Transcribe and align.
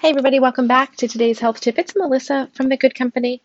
Hey, 0.00 0.10
everybody, 0.10 0.38
welcome 0.38 0.68
back 0.68 0.94
to 0.98 1.08
today's 1.08 1.40
health 1.40 1.60
tip. 1.60 1.76
It's 1.76 1.96
Melissa 1.96 2.48
from 2.52 2.68
The 2.68 2.76
Good 2.76 2.94
Company. 2.94 3.42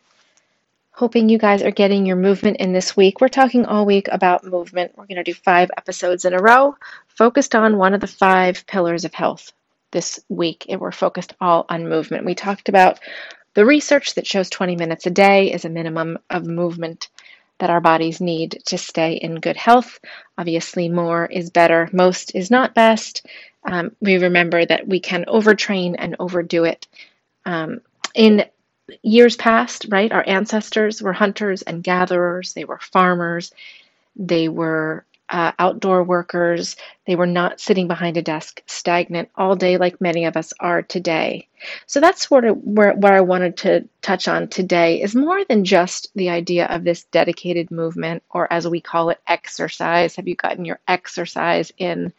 Hoping 0.92 1.28
you 1.28 1.40
guys 1.40 1.64
are 1.64 1.72
getting 1.72 2.06
your 2.06 2.16
movement 2.16 2.58
in 2.58 2.74
this 2.74 2.96
week. 2.96 3.20
We're 3.20 3.28
talking 3.28 3.66
all 3.66 3.88
week 3.88 4.08
about 4.12 4.46
movement. 4.46 4.92
We're 4.96 5.08
going 5.08 5.16
to 5.16 5.24
do 5.24 5.34
five 5.34 5.72
episodes 5.76 6.26
in 6.26 6.34
a 6.36 6.38
row, 6.38 6.76
focused 7.08 7.56
on 7.56 7.80
one 7.80 7.96
of 7.96 8.02
the 8.02 8.08
five 8.08 8.68
pillars 8.68 9.04
of 9.04 9.16
health 9.16 9.52
this 9.90 10.20
week. 10.30 10.68
And 10.70 10.80
we're 10.80 10.92
focused 10.92 11.34
all 11.42 11.66
on 11.70 11.90
movement. 11.90 12.24
We 12.24 12.36
talked 12.36 12.70
about 12.70 13.00
the 13.56 13.66
research 13.66 14.14
that 14.14 14.28
shows 14.28 14.52
20 14.52 14.76
minutes 14.76 15.08
a 15.08 15.10
day 15.10 15.52
is 15.52 15.66
a 15.66 15.70
minimum 15.70 16.20
of 16.30 16.46
movement 16.46 17.10
that 17.60 17.70
our 17.70 17.82
bodies 17.82 18.20
need 18.20 18.62
to 18.66 18.78
stay 18.78 19.14
in 19.14 19.36
good 19.36 19.58
health. 19.58 20.00
Obviously, 20.38 20.90
more 20.90 21.26
is 21.26 21.50
better, 21.50 21.90
most 21.94 22.36
is 22.36 22.52
not 22.52 22.76
best 22.76 23.26
um, 23.66 23.96
we 24.02 24.18
remember 24.18 24.66
that 24.66 24.88
we 24.88 25.00
can 25.00 25.26
overtrain 25.26 25.96
and 25.98 26.16
overdo 26.20 26.66
it. 26.66 26.88
Um, 27.46 27.82
in 28.14 28.46
years 29.02 29.36
past, 29.36 29.88
right, 29.90 30.12
our 30.12 30.24
ancestors 30.28 31.02
were 31.02 31.14
hunters 31.14 31.62
and 31.62 31.84
gatherers, 31.84 32.54
they 32.54 32.66
were 32.66 32.80
farmers, 32.80 33.52
they 34.16 34.50
were 34.50 35.06
uh, 35.34 35.52
outdoor 35.58 36.04
workers, 36.04 36.76
they 37.08 37.16
were 37.16 37.26
not 37.26 37.60
sitting 37.60 37.88
behind 37.88 38.16
a 38.16 38.22
desk 38.22 38.62
stagnant 38.68 39.30
all 39.36 39.56
day 39.56 39.78
like 39.78 40.00
many 40.00 40.26
of 40.26 40.38
us 40.38 40.54
are 40.60 40.84
today. 40.84 41.48
So 41.88 42.00
that's 42.00 42.28
sort 42.28 42.46
of 42.46 42.58
where, 42.64 42.94
where 42.94 43.14
I 43.14 43.22
wanted 43.22 43.58
to 43.58 43.90
touch 44.04 44.28
on 44.28 44.48
today 44.48 45.02
is 45.02 45.16
more 45.16 45.44
than 45.44 45.66
just 45.66 46.12
the 46.14 46.30
idea 46.30 46.68
of 46.68 46.84
this 46.84 47.06
dedicated 47.06 47.72
movement, 47.72 48.22
or 48.30 48.52
as 48.54 48.68
we 48.68 48.80
call 48.80 49.10
it, 49.10 49.20
exercise. 49.28 50.16
Have 50.16 50.28
you 50.28 50.36
gotten 50.36 50.64
your 50.64 50.80
exercise 50.88 51.74
in? 51.78 52.14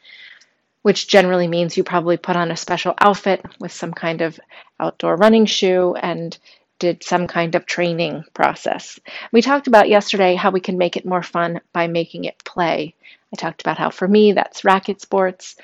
which 0.82 1.08
generally 1.08 1.48
means 1.48 1.78
you 1.78 1.82
probably 1.82 2.18
put 2.18 2.36
on 2.36 2.50
a 2.50 2.56
special 2.58 2.92
outfit 2.98 3.42
with 3.58 3.72
some 3.72 3.94
kind 3.94 4.20
of 4.20 4.38
outdoor 4.78 5.16
running 5.16 5.46
shoe 5.46 5.94
and 5.94 6.36
did 6.78 7.04
some 7.04 7.26
kind 7.26 7.54
of 7.54 7.66
training 7.66 8.24
process. 8.34 8.98
We 9.32 9.42
talked 9.42 9.66
about 9.66 9.88
yesterday 9.88 10.34
how 10.34 10.50
we 10.50 10.60
can 10.60 10.78
make 10.78 10.96
it 10.96 11.06
more 11.06 11.22
fun 11.22 11.60
by 11.72 11.86
making 11.86 12.24
it 12.24 12.44
play. 12.44 12.94
I 13.32 13.36
talked 13.36 13.60
about 13.60 13.78
how 13.78 13.90
for 13.90 14.08
me 14.08 14.32
that's 14.32 14.64
racket 14.64 15.00
sports. 15.00 15.56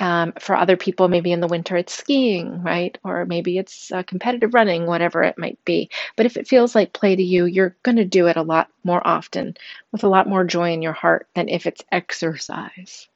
Um, 0.00 0.32
for 0.38 0.54
other 0.54 0.76
people, 0.76 1.08
maybe 1.08 1.32
in 1.32 1.40
the 1.40 1.48
winter 1.48 1.76
it's 1.76 1.92
skiing, 1.92 2.62
right? 2.62 2.96
Or 3.02 3.24
maybe 3.24 3.58
it's 3.58 3.90
uh, 3.90 4.04
competitive 4.04 4.54
running, 4.54 4.86
whatever 4.86 5.24
it 5.24 5.38
might 5.38 5.58
be. 5.64 5.90
But 6.16 6.26
if 6.26 6.36
it 6.36 6.46
feels 6.46 6.76
like 6.76 6.92
play 6.92 7.16
to 7.16 7.22
you, 7.22 7.46
you're 7.46 7.76
going 7.82 7.96
to 7.96 8.04
do 8.04 8.28
it 8.28 8.36
a 8.36 8.42
lot 8.42 8.68
more 8.84 9.04
often 9.04 9.56
with 9.90 10.04
a 10.04 10.08
lot 10.08 10.28
more 10.28 10.44
joy 10.44 10.72
in 10.72 10.82
your 10.82 10.92
heart 10.92 11.26
than 11.34 11.48
if 11.48 11.66
it's 11.66 11.82
exercise. 11.90 13.08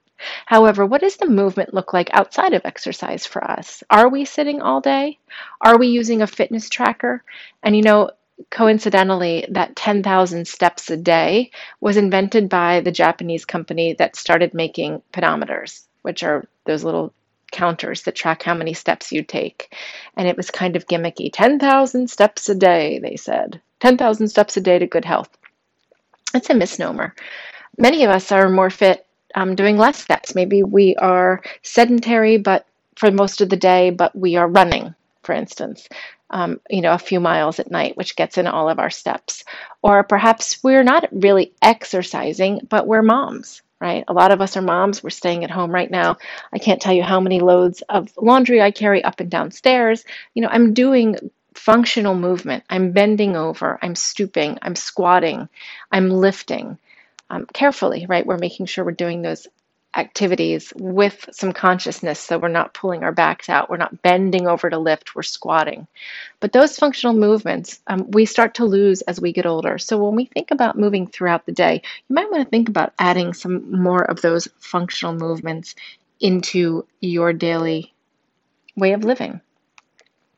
However, 0.46 0.84
what 0.86 1.00
does 1.00 1.16
the 1.16 1.28
movement 1.28 1.74
look 1.74 1.92
like 1.92 2.10
outside 2.12 2.54
of 2.54 2.62
exercise 2.64 3.26
for 3.26 3.42
us? 3.42 3.82
Are 3.90 4.08
we 4.08 4.24
sitting 4.24 4.62
all 4.62 4.80
day? 4.80 5.18
Are 5.60 5.78
we 5.78 5.88
using 5.88 6.22
a 6.22 6.26
fitness 6.26 6.68
tracker? 6.68 7.22
And 7.62 7.76
you 7.76 7.82
know, 7.82 8.10
coincidentally, 8.50 9.46
that 9.50 9.76
10,000 9.76 10.46
steps 10.46 10.90
a 10.90 10.96
day 10.96 11.50
was 11.80 11.96
invented 11.96 12.48
by 12.48 12.80
the 12.80 12.92
Japanese 12.92 13.44
company 13.44 13.94
that 13.94 14.16
started 14.16 14.54
making 14.54 15.02
pedometers, 15.12 15.86
which 16.02 16.22
are 16.22 16.46
those 16.64 16.84
little 16.84 17.12
counters 17.50 18.02
that 18.02 18.14
track 18.14 18.42
how 18.42 18.54
many 18.54 18.74
steps 18.74 19.12
you 19.12 19.22
take. 19.22 19.74
And 20.16 20.26
it 20.26 20.36
was 20.36 20.50
kind 20.50 20.74
of 20.74 20.86
gimmicky 20.86 21.30
10,000 21.32 22.08
steps 22.08 22.48
a 22.48 22.54
day, 22.54 22.98
they 22.98 23.16
said. 23.16 23.60
10,000 23.80 24.28
steps 24.28 24.56
a 24.56 24.60
day 24.60 24.78
to 24.78 24.86
good 24.86 25.04
health. 25.04 25.30
It's 26.34 26.50
a 26.50 26.54
misnomer. 26.54 27.14
Many 27.76 28.04
of 28.04 28.10
us 28.10 28.32
are 28.32 28.48
more 28.48 28.70
fit 28.70 29.06
um, 29.34 29.54
doing 29.54 29.76
less 29.76 29.98
steps. 29.98 30.34
Maybe 30.34 30.62
we 30.62 30.96
are 30.96 31.42
sedentary, 31.62 32.38
but 32.38 32.66
for 32.96 33.10
most 33.10 33.40
of 33.40 33.48
the 33.48 33.56
day, 33.56 33.90
but 33.90 34.14
we 34.14 34.36
are 34.36 34.48
running, 34.48 34.94
for 35.22 35.34
instance, 35.34 35.88
um, 36.30 36.60
you 36.70 36.80
know, 36.80 36.92
a 36.92 36.98
few 36.98 37.20
miles 37.20 37.58
at 37.58 37.70
night, 37.70 37.96
which 37.96 38.16
gets 38.16 38.38
in 38.38 38.46
all 38.46 38.68
of 38.68 38.78
our 38.78 38.90
steps. 38.90 39.44
Or 39.82 40.02
perhaps 40.02 40.62
we're 40.62 40.82
not 40.82 41.08
really 41.12 41.52
exercising, 41.60 42.66
but 42.68 42.86
we're 42.86 43.02
moms, 43.02 43.62
right? 43.80 44.04
A 44.08 44.12
lot 44.12 44.32
of 44.32 44.40
us 44.40 44.56
are 44.56 44.62
moms. 44.62 45.02
We're 45.02 45.10
staying 45.10 45.44
at 45.44 45.50
home 45.50 45.70
right 45.70 45.90
now. 45.90 46.18
I 46.52 46.58
can't 46.58 46.80
tell 46.80 46.94
you 46.94 47.02
how 47.02 47.20
many 47.20 47.40
loads 47.40 47.82
of 47.88 48.10
laundry 48.16 48.62
I 48.62 48.70
carry 48.70 49.04
up 49.04 49.20
and 49.20 49.30
downstairs. 49.30 50.04
You 50.34 50.42
know, 50.42 50.48
I'm 50.50 50.74
doing 50.74 51.16
functional 51.54 52.14
movement. 52.14 52.64
I'm 52.70 52.92
bending 52.92 53.36
over, 53.36 53.78
I'm 53.82 53.94
stooping, 53.94 54.58
I'm 54.62 54.74
squatting, 54.74 55.48
I'm 55.90 56.08
lifting 56.08 56.78
um, 57.32 57.46
carefully, 57.46 58.04
right? 58.06 58.26
We're 58.26 58.36
making 58.38 58.66
sure 58.66 58.84
we're 58.84 58.92
doing 58.92 59.22
those 59.22 59.48
activities 59.94 60.72
with 60.76 61.28
some 61.32 61.52
consciousness 61.52 62.18
so 62.18 62.38
we're 62.38 62.48
not 62.48 62.72
pulling 62.72 63.02
our 63.02 63.12
backs 63.12 63.48
out, 63.48 63.68
we're 63.68 63.76
not 63.76 64.00
bending 64.02 64.46
over 64.46 64.70
to 64.70 64.78
lift, 64.78 65.14
we're 65.14 65.22
squatting. 65.22 65.86
But 66.40 66.52
those 66.52 66.78
functional 66.78 67.14
movements 67.14 67.80
um, 67.86 68.10
we 68.10 68.24
start 68.24 68.54
to 68.54 68.64
lose 68.64 69.02
as 69.02 69.20
we 69.20 69.32
get 69.32 69.46
older. 69.46 69.78
So 69.78 70.02
when 70.02 70.14
we 70.14 70.26
think 70.26 70.50
about 70.50 70.78
moving 70.78 71.06
throughout 71.06 71.44
the 71.44 71.52
day, 71.52 71.82
you 72.08 72.14
might 72.14 72.30
want 72.30 72.44
to 72.44 72.50
think 72.50 72.68
about 72.68 72.94
adding 72.98 73.34
some 73.34 73.82
more 73.82 74.02
of 74.02 74.22
those 74.22 74.48
functional 74.58 75.14
movements 75.14 75.74
into 76.20 76.86
your 77.00 77.32
daily 77.32 77.92
way 78.76 78.92
of 78.92 79.04
living. 79.04 79.40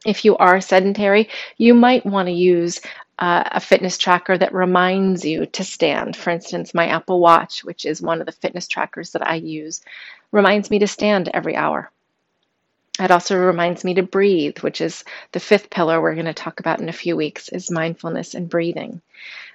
If 0.04 0.24
you 0.24 0.36
are 0.36 0.60
sedentary, 0.60 1.30
you 1.56 1.74
might 1.74 2.04
want 2.04 2.28
to 2.28 2.32
use 2.32 2.80
uh, 3.18 3.44
a 3.52 3.60
fitness 3.60 3.98
tracker 3.98 4.36
that 4.36 4.54
reminds 4.54 5.24
you 5.24 5.46
to 5.46 5.64
stand. 5.64 6.16
For 6.16 6.30
instance, 6.30 6.74
my 6.74 6.88
Apple 6.88 7.20
Watch, 7.20 7.64
which 7.64 7.84
is 7.84 8.02
one 8.02 8.20
of 8.20 8.26
the 8.26 8.32
fitness 8.32 8.66
trackers 8.66 9.12
that 9.12 9.26
I 9.26 9.36
use, 9.36 9.80
reminds 10.32 10.70
me 10.70 10.80
to 10.80 10.86
stand 10.86 11.30
every 11.32 11.56
hour. 11.56 11.90
It 12.98 13.10
also 13.10 13.36
reminds 13.36 13.84
me 13.84 13.94
to 13.94 14.02
breathe, 14.02 14.58
which 14.58 14.80
is 14.80 15.04
the 15.32 15.40
fifth 15.40 15.68
pillar 15.70 16.00
we're 16.00 16.14
going 16.14 16.26
to 16.26 16.34
talk 16.34 16.60
about 16.60 16.80
in 16.80 16.88
a 16.88 16.92
few 16.92 17.16
weeks, 17.16 17.48
is 17.48 17.70
mindfulness 17.70 18.34
and 18.34 18.48
breathing. 18.48 19.00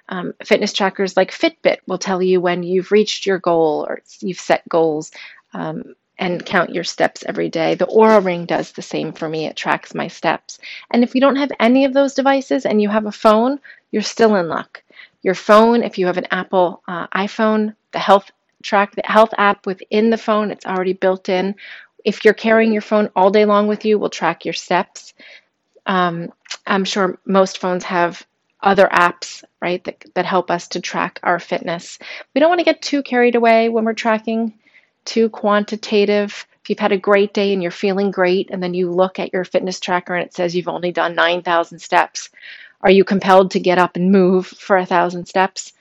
Um, 0.09 0.33
fitness 0.43 0.73
trackers 0.73 1.15
like 1.15 1.31
Fitbit 1.31 1.77
will 1.87 1.99
tell 1.99 2.21
you 2.21 2.41
when 2.41 2.63
you've 2.63 2.91
reached 2.91 3.25
your 3.25 3.39
goal 3.39 3.85
or 3.87 4.01
you've 4.19 4.39
set 4.39 4.67
goals. 4.67 5.11
Um, 5.53 5.95
and 6.19 6.45
count 6.45 6.73
your 6.73 6.83
steps 6.83 7.23
every 7.25 7.49
day. 7.49 7.75
The 7.75 7.87
Oura 7.87 8.23
Ring 8.23 8.45
does 8.45 8.73
the 8.73 8.81
same 8.81 9.13
for 9.13 9.27
me. 9.27 9.47
It 9.47 9.55
tracks 9.55 9.95
my 9.95 10.09
steps. 10.09 10.59
And 10.91 11.01
if 11.01 11.15
you 11.15 11.21
don't 11.21 11.37
have 11.37 11.51
any 11.59 11.85
of 11.85 11.93
those 11.93 12.13
devices 12.13 12.65
and 12.65 12.81
you 12.81 12.89
have 12.89 13.05
a 13.05 13.11
phone, 13.11 13.59
you're 13.91 14.01
still 14.01 14.35
in 14.35 14.49
luck. 14.49 14.83
Your 15.23 15.33
phone, 15.33 15.81
if 15.81 15.97
you 15.97 16.05
have 16.07 16.17
an 16.17 16.27
Apple 16.29 16.83
uh, 16.87 17.07
iPhone, 17.07 17.73
the 17.93 17.99
health 17.99 18.29
track, 18.61 18.95
the 18.95 19.01
health 19.05 19.33
app 19.37 19.65
within 19.65 20.09
the 20.09 20.17
phone, 20.17 20.51
it's 20.51 20.65
already 20.65 20.93
built 20.93 21.29
in. 21.29 21.55
If 22.03 22.25
you're 22.25 22.33
carrying 22.33 22.73
your 22.73 22.81
phone 22.81 23.09
all 23.15 23.31
day 23.31 23.45
long 23.45 23.67
with 23.67 23.85
you, 23.85 23.97
will 23.97 24.09
track 24.09 24.43
your 24.43 24.53
steps. 24.53 25.13
Um, 25.85 26.33
I'm 26.67 26.83
sure 26.83 27.17
most 27.25 27.59
phones 27.59 27.85
have 27.85 28.25
other 28.61 28.89
apps, 28.91 29.45
right, 29.61 29.81
that, 29.85 30.03
that 30.15 30.25
help 30.25 30.51
us 30.51 30.67
to 30.69 30.81
track 30.81 31.19
our 31.23 31.39
fitness. 31.39 31.97
We 32.35 32.39
don't 32.39 32.49
want 32.49 32.59
to 32.59 32.65
get 32.65 32.81
too 32.81 33.03
carried 33.03 33.35
away 33.35 33.69
when 33.69 33.85
we're 33.85 33.93
tracking 33.93 34.53
too 35.05 35.29
quantitative. 35.29 36.45
If 36.63 36.69
you've 36.69 36.79
had 36.79 36.91
a 36.91 36.97
great 36.97 37.33
day 37.33 37.53
and 37.53 37.61
you're 37.61 37.71
feeling 37.71 38.11
great, 38.11 38.49
and 38.51 38.61
then 38.61 38.73
you 38.73 38.91
look 38.91 39.19
at 39.19 39.33
your 39.33 39.43
fitness 39.43 39.79
tracker 39.79 40.15
and 40.15 40.25
it 40.25 40.33
says 40.33 40.55
you've 40.55 40.67
only 40.67 40.91
done 40.91 41.15
9,000 41.15 41.79
steps, 41.79 42.29
are 42.81 42.91
you 42.91 43.03
compelled 43.03 43.51
to 43.51 43.59
get 43.59 43.77
up 43.77 43.95
and 43.95 44.11
move 44.11 44.47
for 44.47 44.77
a 44.77 44.85
thousand 44.85 45.27
steps? 45.27 45.73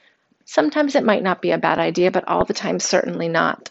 Sometimes 0.44 0.94
it 0.94 1.04
might 1.04 1.22
not 1.22 1.42
be 1.42 1.50
a 1.50 1.58
bad 1.58 1.78
idea, 1.78 2.10
but 2.10 2.26
all 2.26 2.44
the 2.44 2.54
time, 2.54 2.80
certainly 2.80 3.28
not, 3.28 3.70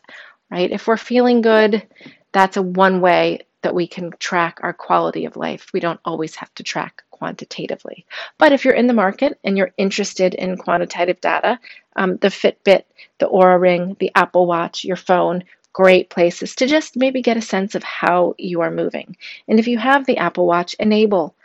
right? 0.52 0.70
If 0.70 0.88
we're 0.88 0.98
feeling 0.98 1.42
good, 1.42 1.88
that's 2.32 2.58
a 2.58 2.62
one 2.62 3.02
way 3.02 3.47
that 3.68 3.76
we 3.76 3.86
can 3.86 4.14
track 4.18 4.60
our 4.64 4.72
quality 4.72 5.26
of 5.26 5.36
life. 5.36 5.74
We 5.74 5.82
don't 5.82 6.00
always 6.06 6.36
have 6.38 6.54
to 6.56 6.64
track 6.64 7.04
quantitatively. 7.12 8.06
But 8.38 8.54
if 8.54 8.64
you're 8.64 8.74
in 8.74 8.88
the 8.88 8.94
market 8.94 9.38
and 9.44 9.58
you're 9.58 9.74
interested 9.76 10.34
in 10.34 10.56
quantitative 10.56 11.20
data, 11.20 11.60
um, 11.98 12.16
the 12.16 12.30
Fitbit, 12.30 12.84
the 13.18 13.28
Oura 13.28 13.60
Ring, 13.60 13.98
the 14.00 14.14
Apple 14.16 14.48
Watch, 14.48 14.86
your 14.86 14.96
phone, 14.96 15.44
great 15.74 16.10
places 16.10 16.56
to 16.56 16.66
just 16.66 16.96
maybe 16.96 17.22
get 17.22 17.36
a 17.36 17.42
sense 17.42 17.76
of 17.76 17.84
how 17.84 18.36
you 18.38 18.62
are 18.62 18.72
moving. 18.72 19.18
And 19.50 19.60
if 19.60 19.68
you 19.68 19.78
have 19.78 20.06
the 20.06 20.20
Apple 20.20 20.48
Watch, 20.48 20.74
enable 20.80 21.36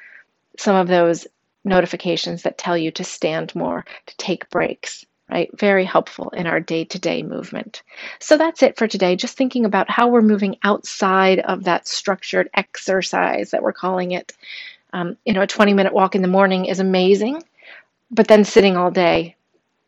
some 0.57 0.77
of 0.77 0.87
those 0.87 1.27
notifications 1.65 2.45
that 2.45 2.57
tell 2.57 2.79
you 2.79 2.93
to 2.93 3.03
stand 3.03 3.53
more, 3.57 3.85
to 4.07 4.17
take 4.17 4.49
breaks, 4.49 5.05
right? 5.33 5.51
Very 5.59 5.87
helpful 5.87 6.29
in 6.31 6.47
our 6.47 6.61
day 6.61 6.85
to 6.85 6.99
day 6.99 7.23
movement. 7.23 7.83
So 8.21 8.37
that's 8.37 8.63
it 8.63 8.77
for 8.77 8.87
today. 8.87 9.17
Just 9.17 9.39
thinking 9.39 9.65
about 9.65 9.91
how 9.91 10.09
we're 10.09 10.21
moving 10.21 10.59
outside 10.63 11.39
of 11.41 11.65
that 11.65 11.89
structured 11.89 12.51
exercise 12.55 13.53
that 13.53 13.63
we're 13.63 13.73
calling 13.73 14.13
it. 14.13 14.35
Um, 14.93 15.17
you 15.25 15.33
know, 15.33 15.41
a 15.41 15.47
20 15.47 15.73
minute 15.73 15.95
walk 15.95 16.15
in 16.15 16.21
the 16.21 16.29
morning 16.29 16.67
is 16.67 16.81
amazing, 16.81 17.43
but 18.11 18.29
then 18.29 18.45
sitting 18.45 18.77
all 18.77 18.91
day, 18.91 19.37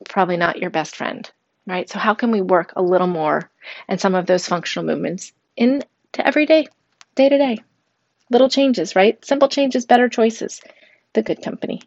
probably 0.08 0.38
not 0.38 0.58
your 0.58 0.70
best 0.70 0.96
friend, 0.96 1.30
right? 1.66 1.90
So, 1.90 1.98
how 1.98 2.14
can 2.14 2.30
we 2.30 2.40
work 2.40 2.72
a 2.76 2.82
little 2.82 3.06
more 3.06 3.50
and 3.86 4.00
some 4.00 4.14
of 4.14 4.26
those 4.26 4.48
functional 4.48 4.86
movements 4.86 5.32
into 5.58 5.86
everyday, 6.18 6.68
day 7.16 7.28
to 7.28 7.38
day? 7.38 7.58
Little 8.30 8.48
changes, 8.48 8.96
right? 8.96 9.22
Simple 9.24 9.48
changes, 9.48 9.84
better 9.84 10.08
choices. 10.08 10.62
The 11.12 11.22
good 11.22 11.42
company. 11.42 11.82